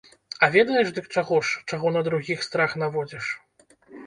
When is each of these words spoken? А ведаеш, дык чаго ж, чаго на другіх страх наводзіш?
А 0.45 0.47
ведаеш, 0.55 0.87
дык 0.95 1.05
чаго 1.15 1.35
ж, 1.49 1.61
чаго 1.69 1.93
на 1.97 2.01
другіх 2.09 2.39
страх 2.49 2.75
наводзіш? 2.87 3.25